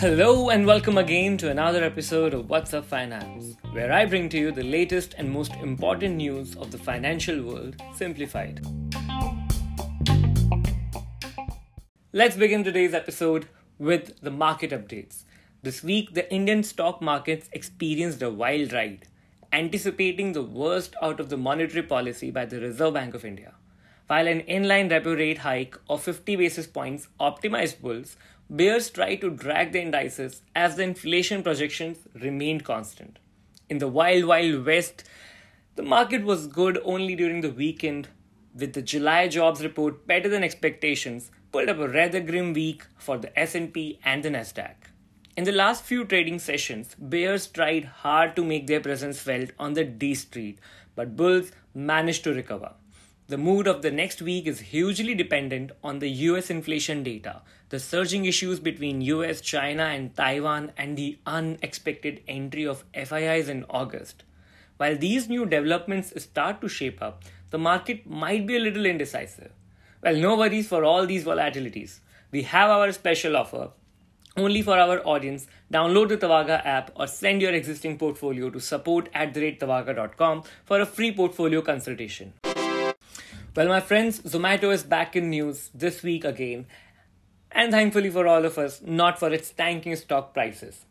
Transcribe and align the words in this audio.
Hello 0.00 0.48
and 0.48 0.66
welcome 0.66 0.96
again 0.96 1.36
to 1.36 1.50
another 1.50 1.84
episode 1.84 2.32
of 2.32 2.48
What's 2.48 2.72
Up 2.72 2.86
Finance, 2.86 3.56
where 3.72 3.92
I 3.92 4.06
bring 4.06 4.30
to 4.30 4.38
you 4.38 4.50
the 4.50 4.62
latest 4.62 5.14
and 5.18 5.30
most 5.30 5.52
important 5.56 6.16
news 6.16 6.56
of 6.56 6.70
the 6.70 6.78
financial 6.78 7.42
world 7.42 7.76
simplified. 7.94 8.64
Let's 12.14 12.36
begin 12.36 12.64
today's 12.64 12.94
episode 12.94 13.48
with 13.78 14.18
the 14.22 14.30
market 14.30 14.70
updates. 14.70 15.24
This 15.62 15.82
week, 15.82 16.14
the 16.14 16.32
Indian 16.32 16.62
stock 16.62 17.02
markets 17.02 17.50
experienced 17.52 18.22
a 18.22 18.30
wild 18.30 18.72
ride, 18.72 19.06
anticipating 19.52 20.32
the 20.32 20.42
worst 20.42 20.94
out 21.02 21.20
of 21.20 21.28
the 21.28 21.36
monetary 21.36 21.82
policy 21.82 22.30
by 22.30 22.46
the 22.46 22.58
Reserve 22.58 22.94
Bank 22.94 23.12
of 23.12 23.26
India. 23.26 23.52
While 24.10 24.26
an 24.26 24.40
inline 24.40 24.90
repo 24.90 25.16
rate 25.16 25.38
hike 25.38 25.76
of 25.88 26.02
50 26.02 26.34
basis 26.34 26.66
points 26.66 27.06
optimized 27.20 27.80
bulls, 27.80 28.16
bears 28.50 28.90
tried 28.90 29.20
to 29.20 29.30
drag 29.30 29.70
the 29.70 29.82
indices 29.82 30.42
as 30.52 30.74
the 30.74 30.82
inflation 30.82 31.44
projections 31.44 31.98
remained 32.20 32.64
constant. 32.64 33.20
In 33.68 33.78
the 33.78 33.86
wild, 33.86 34.24
wild 34.24 34.66
west, 34.66 35.04
the 35.76 35.84
market 35.84 36.24
was 36.24 36.48
good 36.48 36.80
only 36.82 37.14
during 37.14 37.40
the 37.40 37.52
weekend, 37.52 38.08
with 38.52 38.72
the 38.72 38.82
July 38.82 39.28
jobs 39.28 39.62
report 39.62 40.08
better 40.08 40.28
than 40.28 40.42
expectations, 40.42 41.30
pulled 41.52 41.68
up 41.68 41.78
a 41.78 41.88
rather 41.88 42.18
grim 42.18 42.52
week 42.52 42.86
for 42.98 43.16
the 43.16 43.38
S&P 43.38 44.00
and 44.04 44.24
the 44.24 44.30
Nasdaq. 44.30 44.74
In 45.36 45.44
the 45.44 45.52
last 45.52 45.84
few 45.84 46.04
trading 46.04 46.40
sessions, 46.40 46.96
bears 46.98 47.46
tried 47.46 47.84
hard 47.84 48.34
to 48.34 48.42
make 48.42 48.66
their 48.66 48.80
presence 48.80 49.20
felt 49.20 49.50
on 49.56 49.74
the 49.74 49.84
D 49.84 50.16
Street, 50.16 50.58
but 50.96 51.14
bulls 51.14 51.52
managed 51.74 52.24
to 52.24 52.34
recover. 52.34 52.72
The 53.30 53.38
mood 53.38 53.68
of 53.68 53.82
the 53.82 53.92
next 53.92 54.20
week 54.20 54.48
is 54.48 54.58
hugely 54.58 55.14
dependent 55.14 55.70
on 55.84 56.00
the 56.00 56.08
US 56.30 56.50
inflation 56.50 57.04
data, 57.04 57.42
the 57.68 57.78
surging 57.78 58.24
issues 58.24 58.58
between 58.58 59.02
US, 59.02 59.40
China, 59.40 59.84
and 59.84 60.12
Taiwan, 60.16 60.72
and 60.76 60.98
the 60.98 61.16
unexpected 61.24 62.22
entry 62.26 62.66
of 62.66 62.82
FIIs 62.92 63.48
in 63.48 63.64
August. 63.70 64.24
While 64.78 64.96
these 64.96 65.28
new 65.28 65.46
developments 65.46 66.12
start 66.20 66.60
to 66.62 66.68
shape 66.68 67.00
up, 67.00 67.22
the 67.50 67.58
market 67.58 68.04
might 68.04 68.48
be 68.48 68.56
a 68.56 68.58
little 68.58 68.84
indecisive. 68.84 69.52
Well, 70.02 70.16
no 70.16 70.36
worries 70.36 70.66
for 70.66 70.84
all 70.84 71.06
these 71.06 71.24
volatilities. 71.24 72.00
We 72.32 72.42
have 72.42 72.68
our 72.68 72.90
special 72.90 73.36
offer 73.36 73.70
only 74.36 74.62
for 74.62 74.76
our 74.76 75.06
audience. 75.06 75.46
Download 75.72 76.08
the 76.08 76.16
Tavaga 76.16 76.66
app 76.66 76.90
or 76.96 77.06
send 77.06 77.42
your 77.42 77.52
existing 77.52 77.96
portfolio 77.96 78.50
to 78.50 78.58
support 78.58 79.08
at 79.14 79.34
the 79.34 80.40
for 80.64 80.80
a 80.80 80.86
free 80.86 81.12
portfolio 81.12 81.62
consultation. 81.62 82.32
Well, 83.56 83.66
my 83.66 83.80
friends, 83.80 84.20
Zomato 84.20 84.72
is 84.72 84.84
back 84.84 85.16
in 85.16 85.28
news 85.28 85.70
this 85.74 86.04
week 86.04 86.24
again, 86.24 86.66
and 87.50 87.72
thankfully 87.72 88.08
for 88.08 88.28
all 88.28 88.44
of 88.44 88.56
us, 88.58 88.80
not 88.80 89.18
for 89.18 89.32
its 89.32 89.50
tanking 89.50 89.96
stock 89.96 90.32
prices. 90.32 90.84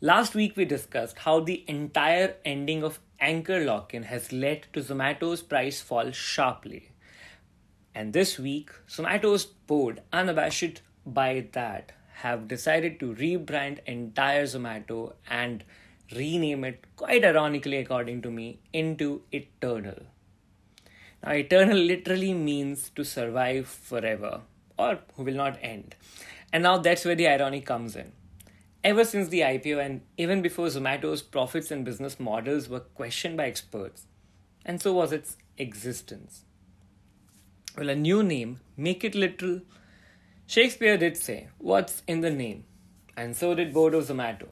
Last 0.00 0.34
week 0.34 0.56
we 0.56 0.64
discussed 0.64 1.18
how 1.18 1.38
the 1.38 1.64
entire 1.68 2.34
ending 2.44 2.82
of 2.82 2.98
anchor 3.20 3.64
lock 3.64 3.94
in 3.94 4.02
has 4.02 4.32
led 4.32 4.66
to 4.72 4.80
Zomato's 4.80 5.40
price 5.42 5.80
fall 5.80 6.10
sharply. 6.10 6.90
And 7.94 8.12
this 8.12 8.40
week, 8.40 8.72
Zomato's 8.88 9.44
board, 9.44 10.02
unabashed 10.12 10.82
by 11.06 11.46
that, 11.52 11.92
have 12.14 12.48
decided 12.48 12.98
to 12.98 13.14
rebrand 13.14 13.78
entire 13.86 14.46
Zomato 14.46 15.12
and 15.30 15.62
rename 16.10 16.64
it, 16.64 16.84
quite 16.96 17.24
ironically, 17.24 17.76
according 17.76 18.22
to 18.22 18.32
me, 18.32 18.58
into 18.72 19.22
Eternal. 19.30 20.06
Now, 21.22 21.32
eternal 21.32 21.76
literally 21.76 22.32
means 22.32 22.90
to 22.96 23.04
survive 23.04 23.68
forever 23.68 24.40
or 24.78 25.00
who 25.14 25.24
will 25.24 25.34
not 25.34 25.58
end. 25.60 25.94
And 26.52 26.62
now 26.62 26.78
that's 26.78 27.04
where 27.04 27.14
the 27.14 27.28
irony 27.28 27.60
comes 27.60 27.94
in. 27.94 28.12
Ever 28.82 29.04
since 29.04 29.28
the 29.28 29.40
IPO 29.40 29.84
and 29.84 30.00
even 30.16 30.40
before 30.40 30.68
Zomato's 30.68 31.20
profits 31.20 31.70
and 31.70 31.84
business 31.84 32.18
models 32.18 32.68
were 32.68 32.80
questioned 32.80 33.36
by 33.36 33.46
experts, 33.46 34.06
and 34.64 34.80
so 34.80 34.94
was 34.94 35.12
its 35.12 35.36
existence. 35.58 36.44
Well, 37.76 37.90
a 37.90 37.94
new 37.94 38.22
name, 38.22 38.60
make 38.76 39.04
it 39.04 39.14
literal. 39.14 39.60
Shakespeare 40.46 40.96
did 40.96 41.18
say, 41.18 41.48
What's 41.58 42.02
in 42.06 42.22
the 42.22 42.30
name? 42.30 42.64
And 43.16 43.36
so 43.36 43.54
did 43.54 43.74
Bodo 43.74 44.00
Zomato. 44.00 44.48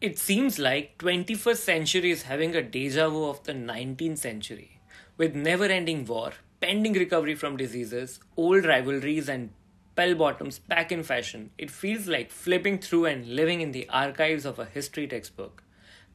It 0.00 0.18
seems 0.18 0.58
like 0.58 0.98
21st 0.98 1.56
century 1.56 2.10
is 2.10 2.22
having 2.22 2.56
a 2.56 2.62
deja 2.62 3.08
vu 3.08 3.24
of 3.24 3.44
the 3.44 3.52
19th 3.52 4.18
century 4.18 4.73
with 5.16 5.34
never 5.34 5.64
ending 5.64 6.04
war, 6.04 6.32
pending 6.60 6.94
recovery 6.94 7.34
from 7.34 7.56
diseases, 7.56 8.20
old 8.36 8.64
rivalries, 8.64 9.28
and 9.28 9.50
bell 9.94 10.14
bottoms 10.14 10.58
back 10.58 10.90
in 10.90 11.02
fashion, 11.02 11.50
it 11.56 11.70
feels 11.70 12.08
like 12.08 12.30
flipping 12.30 12.78
through 12.78 13.04
and 13.06 13.28
living 13.28 13.60
in 13.60 13.72
the 13.72 13.88
archives 13.88 14.44
of 14.44 14.58
a 14.58 14.64
history 14.64 15.06
textbook. 15.06 15.62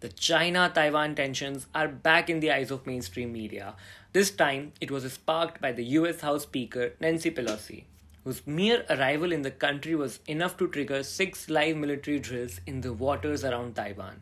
The 0.02 0.10
China 0.10 0.72
Taiwan 0.74 1.16
tensions 1.16 1.68
are 1.76 1.88
back 1.88 2.30
in 2.30 2.40
the 2.40 2.52
eyes 2.52 2.72
of 2.72 2.88
mainstream 2.88 3.34
media. 3.34 3.76
This 4.14 4.32
time, 4.32 4.74
it 4.80 4.92
was 4.92 5.12
sparked 5.12 5.62
by 5.62 5.72
the 5.72 5.84
US 5.84 6.22
House 6.22 6.44
Speaker 6.44 6.94
Nancy 7.00 7.32
Pelosi, 7.32 7.84
whose 8.24 8.46
mere 8.48 8.86
arrival 8.90 9.32
in 9.32 9.42
the 9.42 9.52
country 9.52 9.96
was 9.96 10.20
enough 10.28 10.58
to 10.58 10.68
trigger 10.68 11.04
six 11.04 11.50
live 11.50 11.76
military 11.78 12.20
drills 12.20 12.62
in 12.66 12.82
the 12.82 12.94
waters 12.94 13.44
around 13.44 13.76
Taiwan. 13.76 14.22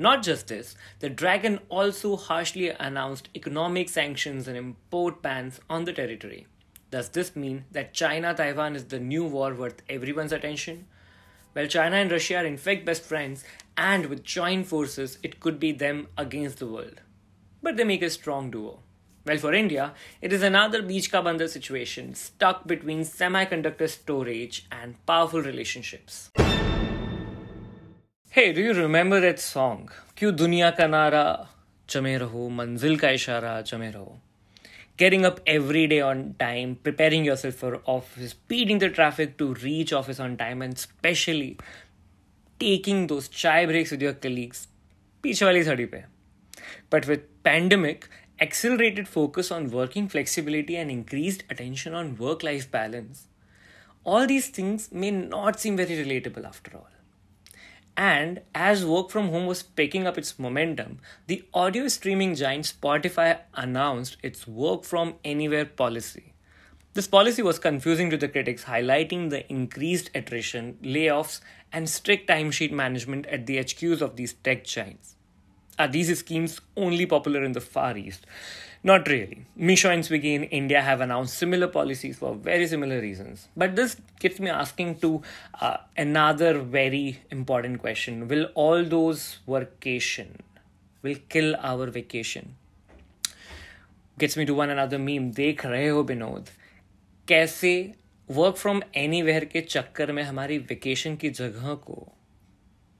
Not 0.00 0.22
just 0.22 0.48
this, 0.48 0.76
the 1.00 1.10
Dragon 1.10 1.60
also 1.68 2.16
harshly 2.16 2.70
announced 2.70 3.28
economic 3.34 3.90
sanctions 3.90 4.48
and 4.48 4.56
import 4.56 5.20
bans 5.20 5.60
on 5.68 5.84
the 5.84 5.92
territory. 5.92 6.46
Does 6.90 7.10
this 7.10 7.36
mean 7.36 7.66
that 7.72 7.92
China 7.92 8.32
Taiwan 8.32 8.76
is 8.76 8.86
the 8.86 8.98
new 8.98 9.26
war 9.26 9.52
worth 9.52 9.82
everyone's 9.90 10.32
attention? 10.32 10.86
Well, 11.54 11.66
China 11.66 11.96
and 11.96 12.10
Russia 12.10 12.36
are 12.36 12.46
in 12.46 12.56
fact 12.56 12.86
best 12.86 13.02
friends, 13.02 13.44
and 13.76 14.06
with 14.06 14.24
joint 14.24 14.68
forces, 14.68 15.18
it 15.22 15.38
could 15.38 15.60
be 15.60 15.70
them 15.70 16.06
against 16.16 16.60
the 16.60 16.66
world. 16.66 17.02
But 17.62 17.76
they 17.76 17.84
make 17.84 18.00
a 18.00 18.08
strong 18.08 18.50
duo. 18.50 18.78
Well, 19.26 19.36
for 19.36 19.52
India, 19.52 19.92
it 20.22 20.32
is 20.32 20.42
another 20.42 20.80
beach 20.80 21.12
ka 21.12 21.20
bandar 21.20 21.48
situation 21.48 22.14
stuck 22.14 22.66
between 22.66 23.00
semiconductor 23.00 23.90
storage 23.90 24.66
and 24.72 25.04
powerful 25.04 25.42
relationships. 25.42 26.30
Hey, 28.31 28.51
do 28.53 28.61
you 28.61 28.73
remember 28.73 29.21
that 29.21 29.39
song? 29.39 29.89
क्यों 30.17 30.35
दुनिया 30.35 30.69
का 30.69 30.87
नारा 30.87 31.49
चमे 31.89 32.17
रहो 32.17 32.49
मंजिल 32.49 32.97
का 32.99 33.09
इशारा 33.09 33.61
चमे 33.61 33.91
रहो 33.91 34.19
getting 34.97 35.25
up 35.25 35.39
every 35.47 35.87
day 35.87 36.01
on 36.01 36.19
time, 36.39 36.75
preparing 36.87 37.25
yourself 37.25 37.55
for 37.55 37.81
office, 37.85 38.33
beating 38.51 38.79
the 38.79 38.89
traffic 38.89 39.37
to 39.37 39.53
reach 39.53 39.93
office 39.93 40.19
on 40.19 40.37
time, 40.37 40.61
and 40.61 40.73
especially 40.73 41.57
taking 42.59 43.07
those 43.07 43.27
chai 43.29 43.65
breaks 43.65 43.91
with 43.91 44.01
your 44.01 44.13
colleagues. 44.13 44.67
पीछे 45.23 45.45
वाली 45.45 45.63
सड़ी 45.63 45.85
पे. 45.85 46.03
But 46.93 47.07
with 47.09 47.23
pandemic, 47.43 48.09
accelerated 48.41 49.07
focus 49.07 49.51
on 49.51 49.71
working 49.71 50.09
flexibility 50.15 50.75
and 50.75 50.91
increased 50.91 51.43
attention 51.49 51.93
on 51.93 52.17
work-life 52.17 52.71
balance, 52.71 53.27
all 54.05 54.27
these 54.27 54.49
things 54.49 54.91
may 54.91 55.11
not 55.11 55.59
seem 55.59 55.77
very 55.77 56.03
relatable 56.03 56.45
after 56.45 56.77
all. 56.77 56.89
And 57.96 58.40
as 58.54 58.84
work 58.84 59.10
from 59.10 59.28
home 59.28 59.46
was 59.46 59.62
picking 59.62 60.06
up 60.06 60.16
its 60.16 60.38
momentum, 60.38 61.00
the 61.26 61.44
audio 61.52 61.88
streaming 61.88 62.34
giant 62.34 62.64
Spotify 62.64 63.40
announced 63.54 64.16
its 64.22 64.46
work 64.46 64.84
from 64.84 65.14
anywhere 65.24 65.66
policy. 65.66 66.32
This 66.94 67.06
policy 67.06 67.42
was 67.42 67.58
confusing 67.58 68.10
to 68.10 68.16
the 68.16 68.28
critics, 68.28 68.64
highlighting 68.64 69.30
the 69.30 69.48
increased 69.50 70.10
attrition, 70.14 70.78
layoffs, 70.82 71.40
and 71.72 71.88
strict 71.88 72.28
timesheet 72.28 72.72
management 72.72 73.26
at 73.26 73.46
the 73.46 73.58
HQs 73.58 74.00
of 74.00 74.16
these 74.16 74.32
tech 74.32 74.64
giants. 74.64 75.14
Are 75.80 75.88
these 75.88 76.18
schemes 76.18 76.60
only 76.76 77.06
popular 77.06 77.42
in 77.44 77.52
the 77.52 77.60
Far 77.60 77.96
East? 77.96 78.26
Not 78.82 79.08
really. 79.08 79.46
Meesho 79.58 79.90
and 79.92 80.02
Swiggy 80.02 80.34
in 80.34 80.44
India 80.44 80.80
have 80.82 81.00
announced 81.00 81.38
similar 81.38 81.68
policies 81.68 82.18
for 82.18 82.34
very 82.34 82.66
similar 82.66 83.00
reasons. 83.00 83.48
But 83.56 83.76
this 83.76 83.96
gets 84.18 84.40
me 84.40 84.50
asking 84.50 84.94
to 85.00 85.22
uh, 85.60 85.76
another 85.96 86.58
very 86.58 87.20
important 87.30 87.80
question. 87.80 88.28
Will 88.28 88.44
all 88.54 88.84
those 88.84 89.38
vacation 89.48 90.42
will 91.02 91.16
kill 91.28 91.56
our 91.62 91.86
vacation? 91.86 92.56
Gets 94.18 94.36
me 94.36 94.46
to 94.46 94.54
one 94.54 94.70
another 94.70 94.98
meme. 94.98 95.32
देख 95.34 95.66
रहे 95.66 95.88
हो 95.88 96.02
विनोद 96.02 96.48
कैसे 97.28 97.94
work 98.30 98.56
from 98.56 98.82
any 98.96 99.22
के 99.44 99.60
चक्कर 99.60 100.12
में 100.12 100.22
हमारी 100.22 100.58
vacation 100.58 101.16
की 101.16 101.30
जगह 101.30 101.78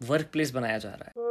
वर्क 0.03 0.27
प्लेस 0.33 0.51
बनाया 0.51 0.79
जा 0.79 0.89
रहा 0.89 1.09
है 1.09 1.30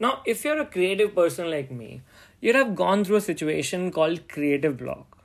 Now, 0.00 0.22
if 0.26 0.44
you're 0.44 0.60
a 0.60 0.66
creative 0.66 1.14
person 1.14 1.50
like 1.50 1.70
me, 1.70 2.02
you'd 2.40 2.56
have 2.56 2.74
gone 2.74 3.04
through 3.04 3.16
a 3.16 3.20
situation 3.20 3.90
called 3.90 4.28
creative 4.28 4.76
block. 4.76 5.18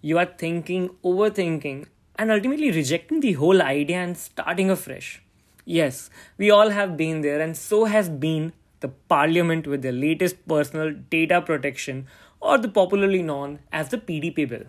You 0.00 0.18
are 0.18 0.26
thinking, 0.26 0.90
overthinking, 1.04 1.86
and 2.16 2.30
ultimately 2.30 2.70
rejecting 2.70 3.20
the 3.20 3.32
whole 3.34 3.62
idea 3.62 3.98
and 3.98 4.16
starting 4.16 4.70
afresh. 4.70 5.22
Yes, 5.64 6.10
we 6.36 6.50
all 6.50 6.70
have 6.70 6.96
been 6.96 7.20
there, 7.20 7.40
and 7.40 7.56
so 7.56 7.84
has 7.84 8.08
been 8.08 8.52
the 8.80 8.88
parliament 8.88 9.66
with 9.66 9.82
the 9.82 9.92
latest 9.92 10.46
personal 10.48 10.92
data 11.10 11.40
protection, 11.42 12.06
or 12.40 12.58
the 12.58 12.68
popularly 12.68 13.22
known 13.22 13.58
as 13.72 13.88
the 13.90 13.98
PDP 13.98 14.48
bill. 14.48 14.64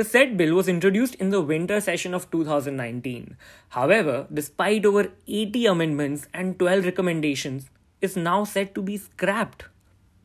The 0.00 0.04
said 0.04 0.38
bill 0.38 0.54
was 0.54 0.66
introduced 0.66 1.16
in 1.16 1.28
the 1.28 1.42
winter 1.42 1.78
session 1.78 2.14
of 2.14 2.30
2019. 2.30 3.36
However, 3.68 4.26
despite 4.32 4.86
over 4.86 5.12
80 5.28 5.66
amendments 5.66 6.26
and 6.32 6.58
12 6.58 6.86
recommendations, 6.86 7.68
is 8.00 8.16
now 8.16 8.44
said 8.44 8.74
to 8.76 8.80
be 8.80 8.96
scrapped. 8.96 9.64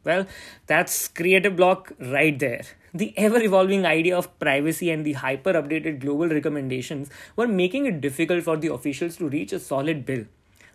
Well, 0.05 0.27
that's 0.65 1.09
creative 1.09 1.57
block 1.57 1.91
right 1.99 2.39
there. 2.39 2.61
The 2.93 3.13
ever 3.17 3.41
evolving 3.41 3.85
idea 3.85 4.17
of 4.17 4.39
privacy 4.39 4.91
and 4.91 5.05
the 5.05 5.11
hyper 5.11 5.51
updated 5.51 5.99
global 5.99 6.29
recommendations 6.29 7.09
were 7.35 7.45
making 7.45 7.85
it 7.85 7.99
difficult 7.99 8.45
for 8.45 8.55
the 8.55 8.71
officials 8.71 9.17
to 9.17 9.27
reach 9.27 9.51
a 9.51 9.59
solid 9.59 10.05
bill. 10.05 10.23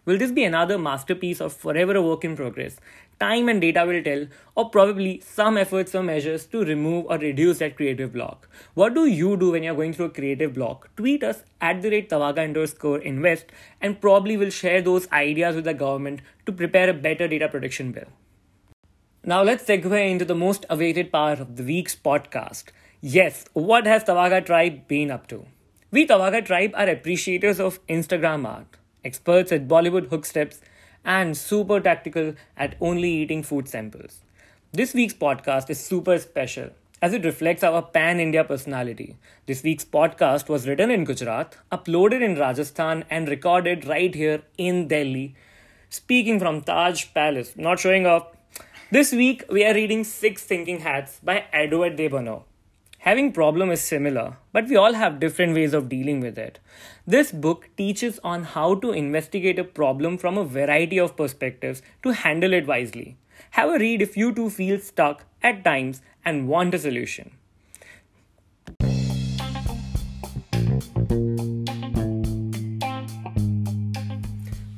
Will 0.06 0.18
this 0.18 0.32
be 0.32 0.44
another 0.44 0.78
masterpiece 0.78 1.40
of 1.40 1.52
forever 1.52 1.94
a 1.94 2.02
work 2.02 2.24
in 2.24 2.34
progress? 2.34 2.76
Time 3.20 3.50
and 3.50 3.60
data 3.60 3.84
will 3.86 4.02
tell, 4.02 4.26
or 4.56 4.70
probably 4.70 5.20
some 5.20 5.58
efforts 5.58 5.94
or 5.94 6.02
measures 6.02 6.46
to 6.46 6.64
remove 6.64 7.04
or 7.06 7.18
reduce 7.18 7.58
that 7.58 7.76
creative 7.76 8.12
block. 8.12 8.48
What 8.74 8.94
do 8.94 9.04
you 9.04 9.36
do 9.36 9.50
when 9.50 9.62
you're 9.62 9.74
going 9.74 9.92
through 9.92 10.06
a 10.06 10.10
creative 10.10 10.54
block? 10.54 10.88
Tweet 10.96 11.22
us 11.22 11.44
at 11.60 11.82
the 11.82 11.90
rate 11.90 12.08
Tavaga 12.08 12.44
underscore 12.44 12.98
invest 13.00 13.46
and 13.80 14.00
probably 14.00 14.38
will 14.38 14.48
share 14.48 14.80
those 14.80 15.06
ideas 15.12 15.54
with 15.54 15.64
the 15.64 15.74
government 15.74 16.22
to 16.46 16.52
prepare 16.52 16.88
a 16.88 16.94
better 16.94 17.28
data 17.28 17.48
protection 17.48 17.92
bill. 17.92 18.08
Now 19.22 19.42
let's 19.42 19.64
segue 19.64 20.10
into 20.10 20.24
the 20.24 20.34
most 20.34 20.64
awaited 20.70 21.12
part 21.12 21.40
of 21.40 21.56
the 21.56 21.62
week's 21.62 21.94
podcast. 21.94 22.70
Yes, 23.02 23.44
what 23.52 23.86
has 23.86 24.04
Tavaga 24.04 24.44
Tribe 24.44 24.88
been 24.88 25.10
up 25.10 25.26
to? 25.26 25.44
We 25.90 26.06
Tavaga 26.06 26.42
Tribe 26.42 26.72
are 26.74 26.88
appreciators 26.88 27.60
of 27.60 27.84
Instagram 27.86 28.46
art, 28.46 28.78
experts 29.04 29.52
at 29.52 29.68
Bollywood 29.68 30.08
hook 30.08 30.24
steps, 30.24 30.60
and 31.04 31.36
super 31.36 31.80
tactical 31.80 32.34
at 32.56 32.74
only 32.80 33.10
eating 33.10 33.42
food 33.42 33.68
samples. 33.68 34.20
This 34.72 34.94
week's 34.94 35.14
podcast 35.14 35.70
is 35.70 35.80
super 35.80 36.18
special 36.18 36.70
as 37.02 37.14
it 37.14 37.24
reflects 37.24 37.62
our 37.62 37.80
pan 37.80 38.20
India 38.20 38.44
personality. 38.44 39.16
This 39.46 39.62
week's 39.62 39.84
podcast 39.84 40.48
was 40.48 40.68
written 40.68 40.90
in 40.90 41.04
Gujarat, 41.04 41.56
uploaded 41.72 42.22
in 42.22 42.36
Rajasthan, 42.36 43.04
and 43.08 43.28
recorded 43.28 43.86
right 43.86 44.14
here 44.14 44.42
in 44.58 44.86
Delhi. 44.88 45.34
Speaking 45.88 46.38
from 46.38 46.60
Taj 46.60 47.06
Palace, 47.14 47.54
not 47.56 47.80
showing 47.80 48.06
off 48.06 48.26
this 48.92 49.12
week, 49.12 49.44
we 49.48 49.64
are 49.64 49.72
reading 49.72 50.02
Six 50.02 50.44
Thinking 50.44 50.80
Hats 50.80 51.20
by 51.22 51.44
Edward 51.52 51.94
de 51.94 52.08
Bono. 52.08 52.44
Having 53.04 53.32
problem 53.32 53.70
is 53.70 53.80
similar, 53.80 54.36
but 54.52 54.68
we 54.68 54.76
all 54.76 54.92
have 54.92 55.20
different 55.20 55.54
ways 55.54 55.72
of 55.72 55.88
dealing 55.88 56.20
with 56.20 56.36
it. 56.36 56.58
This 57.06 57.32
book 57.32 57.70
teaches 57.74 58.20
on 58.22 58.44
how 58.44 58.74
to 58.74 58.92
investigate 58.92 59.58
a 59.58 59.64
problem 59.64 60.18
from 60.18 60.36
a 60.36 60.44
variety 60.44 61.00
of 61.00 61.16
perspectives 61.16 61.80
to 62.02 62.10
handle 62.10 62.52
it 62.52 62.66
wisely. 62.66 63.16
Have 63.52 63.70
a 63.70 63.78
read 63.78 64.02
if 64.02 64.18
you 64.18 64.34
too 64.34 64.50
feel 64.50 64.78
stuck 64.78 65.24
at 65.42 65.64
times 65.64 66.02
and 66.26 66.46
want 66.46 66.74
a 66.74 66.78
solution. 66.78 67.30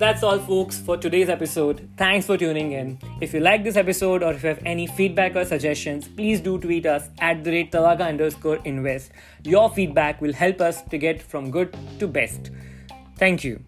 That's 0.03 0.25
all, 0.25 0.41
folks, 0.41 0.81
for 0.81 0.97
today's 0.97 1.29
episode. 1.29 1.89
Thanks 1.97 2.27
for 2.27 2.37
tuning 2.37 2.73
in. 2.73 2.99
If 3.21 3.33
you 3.33 3.39
like 3.39 3.63
this 3.63 3.77
episode 3.77 4.25
or 4.25 4.33
if 4.33 4.43
you 4.43 4.49
have 4.49 4.61
any 4.67 4.89
feedback 4.89 5.37
or 5.37 5.45
suggestions, 5.45 6.09
please 6.09 6.41
do 6.41 6.59
tweet 6.59 6.87
us 6.87 7.09
at 7.21 7.45
the 7.45 7.53
rate 7.53 7.71
Tavaga 7.71 8.09
underscore 8.09 8.57
invest. 8.65 9.13
Your 9.45 9.71
feedback 9.71 10.21
will 10.21 10.33
help 10.33 10.61
us 10.61 10.83
to 10.83 10.99
get 10.99 11.23
from 11.23 11.53
good 11.53 11.77
to 12.01 12.09
best. 12.09 12.51
Thank 13.17 13.45
you. 13.45 13.63